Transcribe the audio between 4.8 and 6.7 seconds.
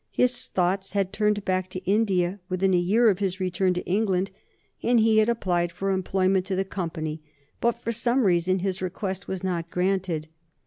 and he had applied for employment to the